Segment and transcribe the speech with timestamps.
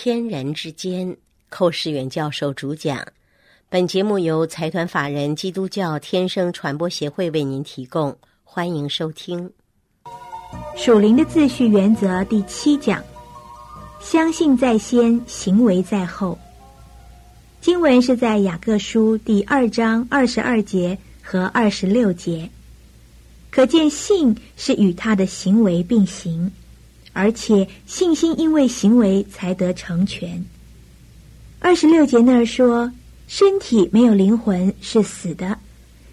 [0.00, 1.16] 天人之间，
[1.48, 3.04] 寇世远教授主讲。
[3.68, 9.50] 本节目由财团法人基督教天生传播协会为您提供，欢迎收听。
[10.76, 13.02] 属灵的秩序原则第七讲：
[14.00, 16.38] 相信在先，行为在后。
[17.60, 22.48] 经文是在雅各书第二章二十二节和二十六节，
[23.50, 26.48] 可见信是与他的行为并行。
[27.12, 30.44] 而且信心因为行为才得成全。
[31.58, 32.92] 二十六节那儿说，
[33.26, 35.58] 身体没有灵魂是死的，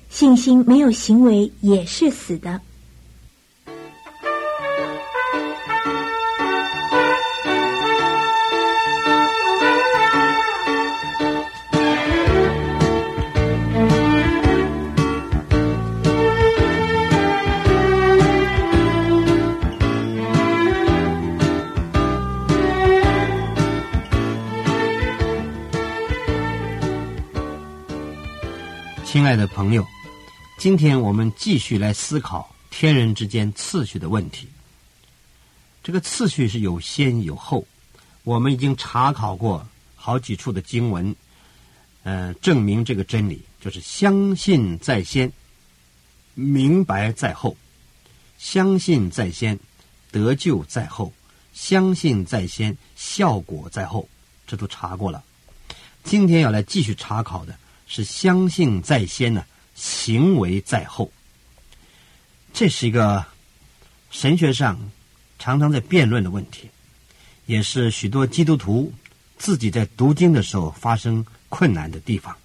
[0.10, 2.62] 信心没有行为也是死的。
[29.26, 29.84] 亲爱的朋友，
[30.56, 34.48] 今天我们继续来思考天人之间次序的问题。
[35.82, 37.66] 这个次序是有先有后，
[38.24, 41.16] 我们已经查考过好几处的经文，
[42.04, 45.34] 呃，证明这个真理就是相信在先，
[46.36, 47.56] 明白在后；
[48.38, 49.60] 相信在先，
[50.12, 51.12] 得救在后；
[51.52, 54.08] 相信在先，效果在后。
[54.46, 55.24] 这都查过了。
[56.04, 57.58] 今天要来继续查考的。
[57.88, 59.44] 是相信在先呢，
[59.76, 61.12] 行为在后。
[62.54, 63.26] 这是一个
[64.12, 64.80] 神学上
[65.38, 66.70] 常常在辩论的问题，
[67.46, 68.94] 也是许多基督徒
[69.38, 72.36] 自己在读经的时候发生困难的地方。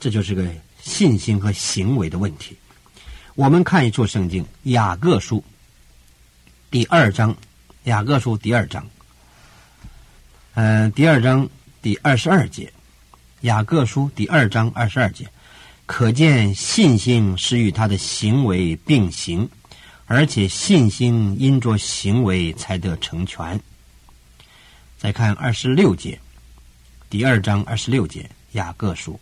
[0.00, 0.48] 这就是个
[0.80, 2.56] 信心和行为的问题。
[3.34, 5.38] 我们看一处圣经《雅各书》
[6.70, 7.32] 第二章，
[7.84, 8.84] 《雅各书》第二章，
[10.54, 11.48] 嗯，第二章
[11.80, 12.72] 第二十二节。
[13.42, 15.24] 雅各书第二章二十二节，
[15.86, 19.48] 可见信心是与他的行为并行，
[20.06, 23.60] 而且信心因着行为才得成全。
[24.98, 26.18] 再看二十六节，
[27.08, 29.20] 第二章二十六节，雅各书，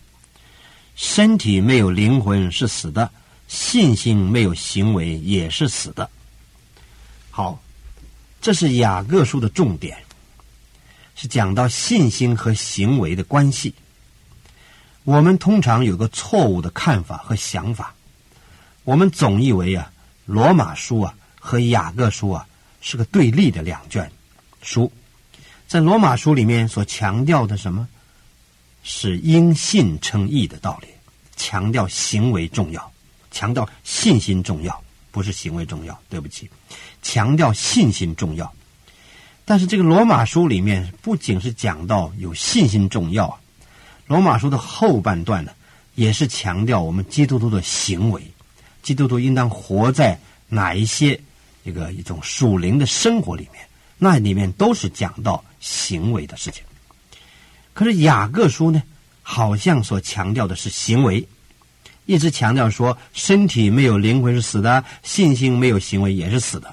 [0.94, 3.10] 身体没有灵魂是死的，
[3.48, 6.08] 信心没有行为也是死的。
[7.30, 7.62] 好，
[8.40, 9.98] 这是雅各书的重点，
[11.14, 13.74] 是讲到信心和行为的关系。
[15.06, 17.94] 我们通常有个错误的看法和想法，
[18.82, 19.92] 我们总以为啊，
[20.24, 22.44] 罗马书啊和雅各书啊
[22.80, 24.10] 是个对立的两卷
[24.62, 24.90] 书，
[25.68, 27.86] 在罗马书里面所强调的什么，
[28.82, 30.88] 是因信称义的道理，
[31.36, 32.92] 强调行为重要，
[33.30, 35.96] 强调信心重要，不是行为重要。
[36.08, 36.50] 对不起，
[37.00, 38.52] 强调信心重要。
[39.44, 43.38] 但是这个罗马书里面不仅是讲到有信心重要。
[44.06, 45.52] 罗马书的后半段呢，
[45.94, 48.22] 也是强调我们基督徒的行为，
[48.82, 50.18] 基督徒应当活在
[50.48, 51.20] 哪一些
[51.64, 53.66] 这个一种属灵的生活里面，
[53.98, 56.62] 那里面都是讲到行为的事情。
[57.72, 58.82] 可是雅各书呢，
[59.22, 61.26] 好像所强调的是行为，
[62.06, 66.72] 一直强调说身体没有灵魂是死的，信心没有行为也是死的。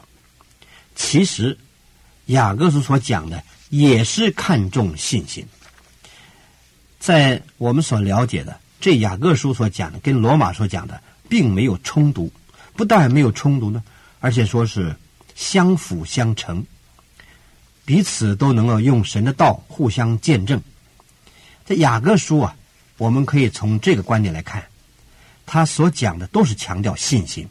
[0.95, 1.57] 其实
[2.27, 5.43] 雅各书所讲的也是看重信心。
[7.03, 12.31] 在我们所了解的，这雅各书所讲的跟罗马所讲的并没有冲突，
[12.77, 13.83] 不但没有冲突呢，
[14.21, 14.95] 而且说是
[15.35, 16.65] 相辅相成，
[17.83, 20.61] 彼此都能够用神的道互相见证。
[21.65, 22.55] 这雅各书啊，
[22.97, 24.63] 我们可以从这个观点来看，
[25.45, 27.45] 他所讲的都是强调信心。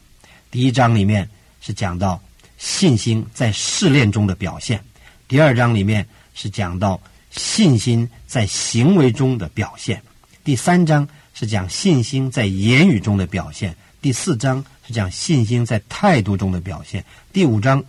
[0.50, 1.28] 第一章里面
[1.60, 2.18] 是讲到
[2.56, 4.82] 信心在试炼中的表现，
[5.28, 6.98] 第二章里面是讲到。
[7.32, 10.02] 信心在行为中的表现，
[10.44, 17.82] 第三章是讲信心在言语中的表现，第四章是讲信心在态度中的表现，第五章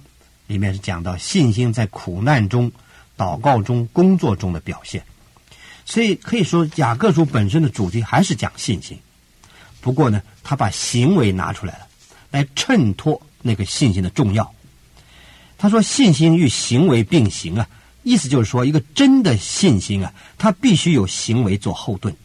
[0.47, 2.71] 里面是讲到信心在苦难中、
[3.17, 5.03] 祷告中、工作中的表现。
[5.85, 8.97] 所以可以说，雅各书本身的主题还是讲信心，
[9.81, 11.87] 不过呢，他把行为拿出来了，
[12.31, 14.49] 来衬托那个信心的重要。
[15.57, 17.67] 他说：“信心与行为并行啊。”
[18.03, 22.16] 意思就是说，一个真的信心啊，他必须有行为做后盾。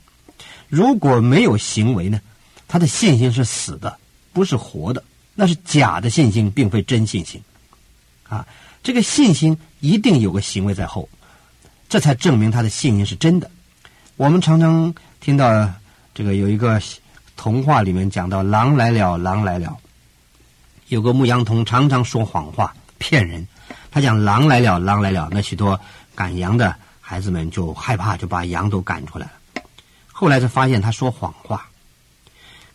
[0.68, 2.20] 如果没有行为呢，
[2.66, 3.96] 他的信心是死的，
[4.32, 5.02] 不是活的，
[5.34, 7.40] 那是假的信心，并非真信心。
[8.28, 8.46] 啊，
[8.82, 11.08] 这个信心一定有个行为在后，
[11.88, 13.50] 这才证明他的信心是真的。
[14.16, 15.72] 我们常常听到
[16.12, 16.82] 这个有一个
[17.36, 19.76] 童话里面讲到“狼来了，狼来了”，
[20.88, 23.46] 有个牧羊童常常说谎话，骗人。
[23.90, 25.28] 他讲狼来了，狼来了。
[25.32, 25.78] 那许多
[26.14, 29.62] 赶羊的，孩子们就害怕，就把羊都赶出来了。
[30.12, 31.68] 后来才发现他说谎话。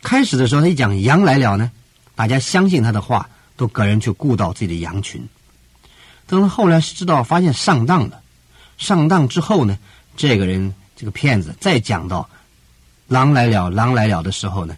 [0.01, 1.71] 开始的时候他一讲羊来了呢，
[2.15, 5.27] 大家相信他的话，都个人去顾到自己的羊群。
[6.25, 8.21] 等到后来是知道发现上当了，
[8.77, 9.77] 上当之后呢，
[10.18, 12.30] 这个人这个骗子再讲到
[13.07, 14.75] 狼来了，狼来了的时候呢，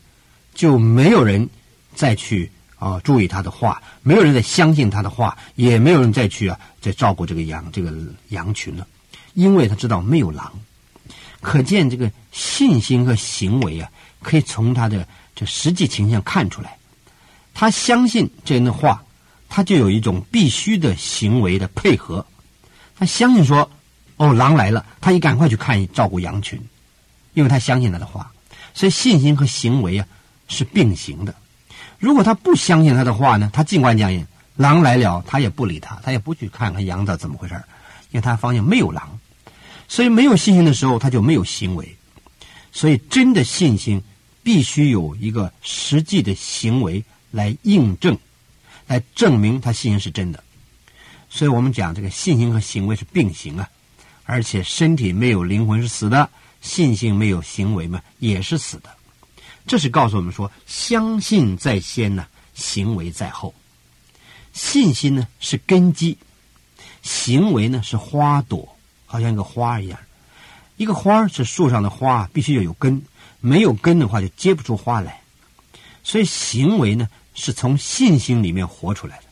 [0.54, 1.50] 就没有人
[1.94, 7.94] 再去啊注意他的话，没有人再相信他的话，也没有人再去啊再照顾这个羊这个
[8.30, 8.88] 羊群了，
[9.34, 10.52] 因为他知道没有狼。
[11.42, 13.90] 可见这个信心和行为啊，
[14.22, 16.78] 可以从他的这实际情况看出来。
[17.54, 19.02] 他相信这人的话。
[19.48, 22.26] 他就有一种必须的行为的配合，
[22.98, 23.70] 他相信说
[24.18, 26.60] ：“哦，狼来了，他也赶快去看照顾羊群，
[27.36, 28.30] 因为他相信他的话。
[28.74, 30.06] 所以信心和行为啊
[30.50, 31.34] 是并行的。
[32.06, 34.12] 如果他不相信他的话呢，他尽管讲
[34.58, 37.56] 狼来了，他也不理他，他也不去看看羊的怎么回事
[38.12, 39.20] 因为他发现没有狼。
[39.88, 41.98] 所以没有信心的时候，他就没有行为。
[42.72, 44.00] 所以真的信心
[44.44, 48.16] 必须有一个实际的行为来印证。”
[48.86, 50.44] 来证明他信心是真的，
[51.28, 53.68] 所以我们讲这个信心和行为是并行啊，
[54.26, 56.30] 而且身体没有灵魂是死的，
[56.62, 58.92] 信心没有行为嘛也是死的，
[59.68, 63.54] 这是告诉我们说，相信在先呢，行为在后。
[64.54, 66.18] 信心呢是根基，
[67.02, 70.00] 行为呢是花朵，好像一个花一样，
[70.78, 73.02] 一个花是树上的花，必须要有根，
[73.40, 75.22] 没有根的话就结不出花来，
[76.04, 77.08] 所以行为呢。
[77.38, 79.24] 是从信心里面活出来的，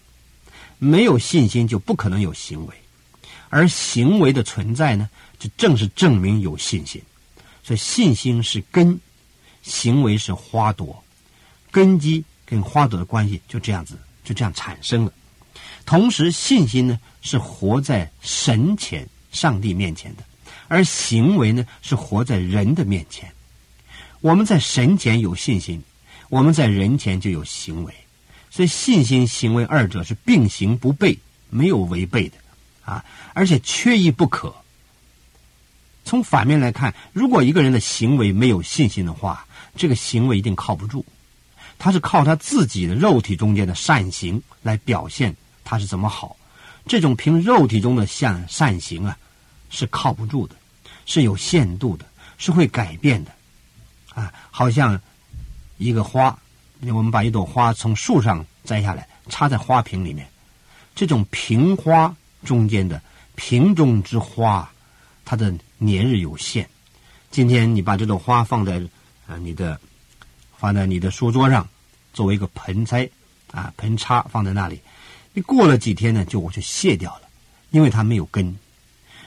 [0.78, 2.76] 没有信心就不可能有行为，
[3.48, 5.10] 而行为的存在呢，
[5.40, 7.02] 就正是证明有信心。
[7.64, 9.00] 所以信心是根，
[9.64, 11.04] 行为是花朵，
[11.72, 15.12] 根基跟花朵的关系就这样子，就这样产生了。
[15.86, 20.24] 同时，信心呢是活在神前、上帝面前的，
[20.68, 23.32] 而行为呢是活在人的面前。
[24.22, 25.82] 我们在神前有信心。
[26.30, 27.94] 我们在人前就有行为，
[28.50, 31.16] 所以信心、行为二者是并行不悖，
[31.52, 32.38] 没有违背的，
[32.86, 33.06] 啊，
[33.36, 34.56] 而且缺一不可。
[36.04, 39.46] 从反面来看，如果一个人的行为没有信心的话，
[39.76, 41.06] 这个行为一定靠不住。
[41.78, 46.36] 他是靠他自己的肉体中间的善行来表现他是怎么好，
[46.86, 49.18] 这种凭肉体中的善善行啊，
[49.70, 50.56] 是靠不住的，
[51.06, 52.06] 是有限度的，
[52.38, 53.32] 是会改变的，
[54.14, 55.00] 啊，好像。
[55.80, 56.38] 一个花，
[56.82, 60.26] 我们把一朵花从树上摘下来，插在花瓶里面。
[60.96, 62.16] 这种瓶花
[62.46, 63.02] 中间的
[63.36, 64.72] 瓶中之花，
[65.26, 66.70] 它的年日有限。
[67.32, 68.82] 今天你把这朵花放在
[69.28, 69.80] 啊你的
[70.58, 71.68] 放在你的书桌上，
[72.14, 73.10] 作为一个盆栽
[73.52, 74.80] 啊盆插放在那里，
[75.34, 77.22] 你过了几天呢，就我就卸掉了，
[77.72, 78.56] 因为它没有根。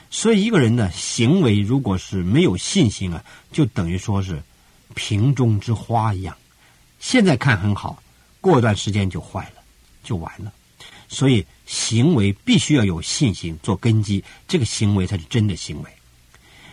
[0.09, 4.43] 所以一个人的行为如果是没有信心啊，就等于说是
[4.95, 6.37] 瓶中之花一样。
[7.01, 8.03] 现在看很好，
[8.41, 9.63] 过一段时间就坏了，
[10.05, 10.53] 就完了。
[11.09, 15.91] 所以行为必须要有信心做根基，这个行为才是真的行为。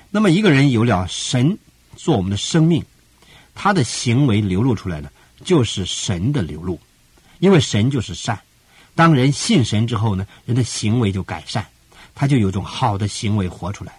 [0.09, 1.57] 那么一个人有了神
[1.95, 2.83] 做我们的生命，
[3.55, 5.11] 他的行为流露出来的
[5.43, 6.79] 就是神的流露，
[7.39, 8.39] 因为神就是善。
[8.95, 11.65] 当人信神之后呢，人的行为就改善，
[12.13, 13.93] 他就有种好的行为活出来。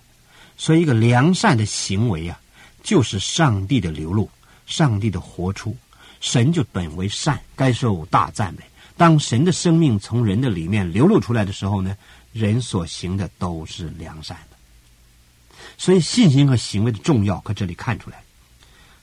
[0.56, 2.40] 所以一个良善的行为啊，
[2.82, 4.30] 就是上帝的流露，
[4.66, 5.76] 上帝的活出。
[6.20, 8.62] 神就本为善，该受大赞美。
[8.96, 11.96] 当神的生命从人的里面流露出来的时候呢，
[12.32, 14.56] 人所行的都是良善的。
[15.76, 18.23] 所以信心和行为的重要，可这里看出来。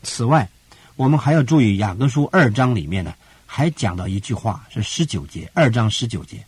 [0.03, 0.47] 此外，
[0.95, 3.13] 我们还要注意雅各书二章里面呢，
[3.45, 6.43] 还讲到一句话，是十九节，二章十九节。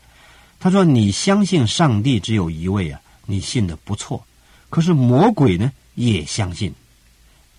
[0.60, 4.26] 他说：“你相信上帝只有一位啊，你信的不错。
[4.70, 6.74] 可是魔鬼呢，也相信，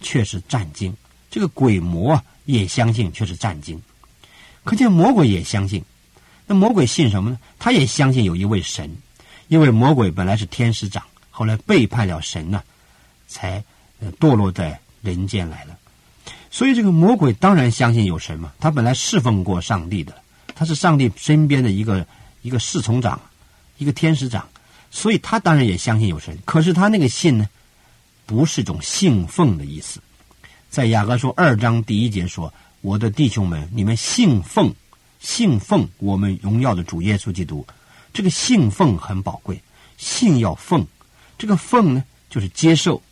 [0.00, 0.96] 却是战惊。
[1.30, 3.80] 这个鬼魔啊。”也相信，却是战惊。
[4.64, 5.82] 可见魔鬼也相信。
[6.46, 7.38] 那魔鬼信什么呢？
[7.58, 8.94] 他也相信有一位神，
[9.48, 12.62] 因为魔鬼本来是天使长，后来背叛了神呢，
[13.26, 13.64] 才
[14.20, 15.74] 堕落在人间来了。
[16.54, 18.52] 所以这个魔鬼当然相信有神嘛。
[18.61, 20.14] 他本来侍奉过上帝的，
[20.54, 22.06] 他是上帝身边的一个
[22.42, 23.20] 一个侍从长，
[23.76, 24.49] 一个天使长，
[24.88, 26.38] 所以他当然也相信有神。
[26.44, 27.49] 可是他那个信呢，
[28.25, 29.99] 不是种信奉的意思。
[30.70, 34.73] 在雅各书二章第一节说：“我的弟兄们，你们信奉，
[35.18, 37.66] 信奉我们荣耀的主耶稣基督。
[38.12, 39.61] 这个信奉很宝贵，
[39.96, 40.87] 信要奉。
[41.37, 43.02] 这个奉呢，就是接受、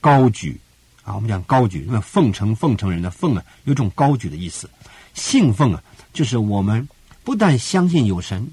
[0.00, 0.58] 高举
[1.06, 1.14] 啊。
[1.14, 4.68] 我们讲高举，那奉承奉承人的奉啊，有种高举的意思。
[5.14, 5.82] 信奉啊，
[6.12, 6.86] 就是我们
[7.24, 8.46] 不但相信有神，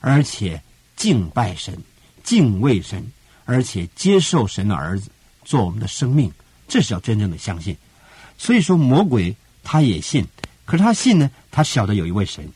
[0.00, 0.60] 而且
[0.96, 1.78] 敬拜神、
[2.24, 3.06] 敬畏神，
[3.44, 5.10] 而且接受神的儿子
[5.44, 6.32] 做我们的生命，
[6.66, 7.76] 这是要真正的相信。
[8.36, 10.26] 所以说，魔鬼他也信，
[10.64, 12.48] 可是他信呢，他晓得有一位神，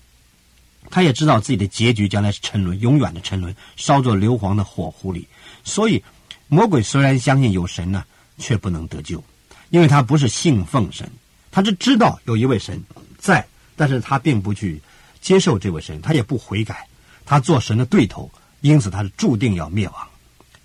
[0.91, 5.29] 他也知道自己的结局将来是沉沦，永远的沉沦，烧作硫磺的火湖里。
[5.63, 6.03] 所以，
[6.49, 8.05] 魔鬼虽然相信有神呢，
[8.39, 9.23] 却不能得救，
[9.71, 11.11] 因为他不是信奉神，
[11.51, 12.83] 他是知道有一位神
[13.19, 14.81] 在，但是他并不去
[15.21, 16.87] 接受这位神，他也不悔改，
[17.25, 20.09] 他做神的对头，因此他是注定要灭亡。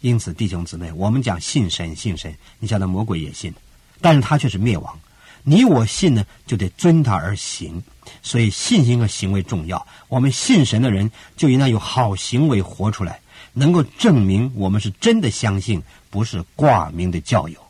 [0.02, 3.54] 因此，弟兄姊妹，我们讲信神，信神，你晓得魔鬼也信，
[4.02, 5.00] 但是他却是灭亡。
[5.44, 7.82] 你我信呢，就得遵他而行。
[8.24, 9.88] 所以，信心和行为重要。
[10.08, 13.20] 我们信神的人，就应当有好行为活出来，
[13.54, 17.61] 能够证明我们是真的相信，不是挂名的教友。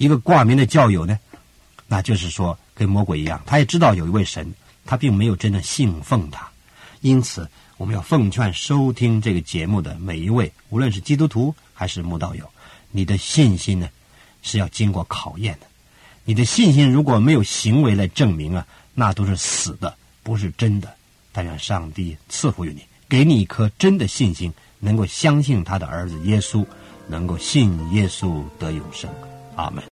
[0.00, 1.18] 一个挂名的教友呢，
[1.86, 4.50] 那就是说跟魔鬼一样，他也知道有一位神，
[4.86, 6.48] 他并没有真的信奉他。
[7.02, 11.54] 因此，我们要奉劝收听这个节目的每一位，无论是基督徒。
[11.74, 12.44] 还是慕道友，
[12.90, 13.88] 你的信心呢
[14.42, 15.66] 是要经过考验的。
[16.24, 20.94] 你的信心如果没有行为来证明啊，那都是死的，不是真的。
[21.32, 26.66] 但愿上帝赐福于你，给你一颗真的信心，能够相信他的儿子耶稣，
[27.06, 29.10] 能够信耶稣得永生。
[29.56, 29.89] 阿门。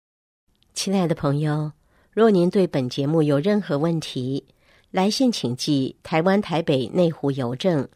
[0.78, 1.72] 亲爱的朋友，
[2.12, 4.46] 若您对本节目有任何问题，
[4.92, 7.90] 来信请寄台湾台北内湖邮政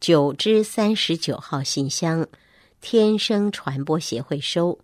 [0.00, 2.28] 九之三十九号信箱。
[2.82, 4.78] 天生传播协会收，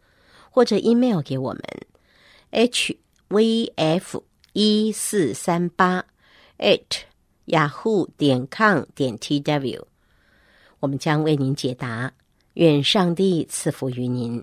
[0.49, 1.63] 或者 email 给我们
[3.29, 4.23] ，hvf
[4.55, 6.07] 一四三八
[6.57, 6.81] at
[7.45, 9.83] yahoo 点 com 点 tw，
[10.81, 12.15] 我们将为您解答。
[12.55, 14.43] 愿上帝赐福于您。